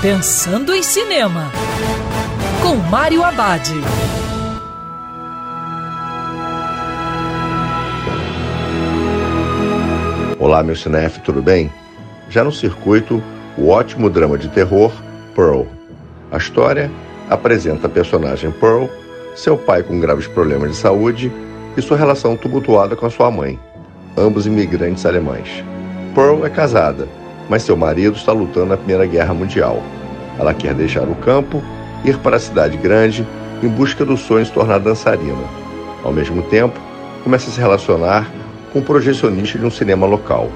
Pensando 0.00 0.72
em 0.72 0.80
Cinema, 0.80 1.50
com 2.62 2.76
Mário 2.76 3.24
Abad. 3.24 3.68
Olá, 10.38 10.62
meu 10.62 10.76
cinef, 10.76 11.18
tudo 11.22 11.42
bem? 11.42 11.68
Já 12.30 12.44
no 12.44 12.52
circuito, 12.52 13.20
o 13.56 13.70
ótimo 13.70 14.08
drama 14.08 14.38
de 14.38 14.48
terror 14.50 14.92
Pearl. 15.34 15.64
A 16.30 16.36
história 16.36 16.88
apresenta 17.28 17.88
a 17.88 17.90
personagem 17.90 18.52
Pearl, 18.52 18.84
seu 19.34 19.58
pai 19.58 19.82
com 19.82 19.98
graves 19.98 20.28
problemas 20.28 20.70
de 20.70 20.76
saúde 20.76 21.32
e 21.76 21.82
sua 21.82 21.96
relação 21.96 22.36
tumultuada 22.36 22.94
com 22.94 23.04
a 23.04 23.10
sua 23.10 23.32
mãe, 23.32 23.58
ambos 24.16 24.46
imigrantes 24.46 25.04
alemães. 25.04 25.64
Pearl 26.14 26.46
é 26.46 26.50
casada 26.50 27.08
mas 27.48 27.62
seu 27.62 27.76
marido 27.76 28.16
está 28.16 28.32
lutando 28.32 28.66
na 28.66 28.76
Primeira 28.76 29.06
Guerra 29.06 29.34
Mundial. 29.34 29.82
Ela 30.38 30.54
quer 30.54 30.74
deixar 30.74 31.04
o 31.08 31.14
campo, 31.16 31.62
ir 32.04 32.16
para 32.18 32.36
a 32.36 32.40
cidade 32.40 32.76
grande 32.76 33.26
em 33.62 33.68
busca 33.68 34.04
do 34.04 34.16
sonho 34.16 34.42
de 34.42 34.48
se 34.48 34.54
tornar 34.54 34.78
dançarina. 34.78 35.44
Ao 36.04 36.12
mesmo 36.12 36.42
tempo, 36.42 36.78
começa 37.24 37.50
a 37.50 37.52
se 37.52 37.60
relacionar 37.60 38.30
com 38.72 38.78
um 38.78 38.82
projecionista 38.82 39.58
de 39.58 39.64
um 39.64 39.70
cinema 39.70 40.06
local. 40.06 40.50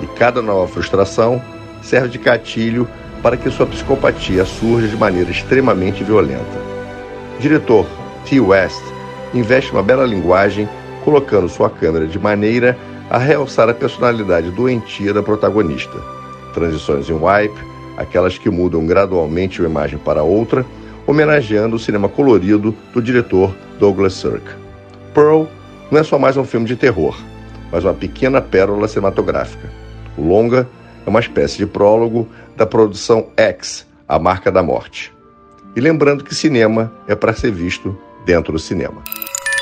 E 0.00 0.06
cada 0.06 0.40
nova 0.40 0.68
frustração 0.68 1.42
serve 1.82 2.08
de 2.08 2.18
gatilho 2.18 2.88
para 3.22 3.36
que 3.36 3.50
sua 3.50 3.66
psicopatia 3.66 4.44
surja 4.44 4.88
de 4.88 4.96
maneira 4.96 5.30
extremamente 5.30 6.04
violenta. 6.04 6.58
O 7.36 7.40
diretor 7.40 7.86
T. 8.24 8.40
West 8.40 8.82
investe 9.34 9.72
uma 9.72 9.82
bela 9.82 10.04
linguagem 10.04 10.68
colocando 11.04 11.48
sua 11.48 11.68
câmera 11.68 12.06
de 12.06 12.18
maneira 12.18 12.76
a 13.10 13.18
realçar 13.18 13.68
a 13.68 13.74
personalidade 13.74 14.52
doentia 14.52 15.12
da 15.12 15.20
protagonista. 15.20 15.98
Transições 16.54 17.10
em 17.10 17.12
wipe, 17.12 17.60
aquelas 17.96 18.38
que 18.38 18.48
mudam 18.48 18.86
gradualmente 18.86 19.60
uma 19.60 19.68
imagem 19.68 19.98
para 19.98 20.22
outra, 20.22 20.64
homenageando 21.08 21.74
o 21.74 21.78
cinema 21.78 22.08
colorido 22.08 22.74
do 22.94 23.02
diretor 23.02 23.52
Douglas 23.80 24.14
Sirk. 24.14 24.44
Pearl 25.12 25.46
não 25.90 25.98
é 25.98 26.04
só 26.04 26.20
mais 26.20 26.36
um 26.36 26.44
filme 26.44 26.66
de 26.66 26.76
terror, 26.76 27.20
mas 27.72 27.84
uma 27.84 27.94
pequena 27.94 28.40
pérola 28.40 28.86
cinematográfica. 28.86 29.68
O 30.16 30.22
longa 30.22 30.68
é 31.04 31.10
uma 31.10 31.20
espécie 31.20 31.58
de 31.58 31.66
prólogo 31.66 32.28
da 32.56 32.64
produção 32.64 33.26
X, 33.36 33.86
A 34.08 34.20
Marca 34.20 34.52
da 34.52 34.62
Morte. 34.62 35.12
E 35.74 35.80
lembrando 35.80 36.22
que 36.22 36.34
cinema 36.34 36.92
é 37.08 37.16
para 37.16 37.32
ser 37.32 37.50
visto 37.50 37.98
dentro 38.24 38.52
do 38.52 38.58
cinema. 38.58 39.02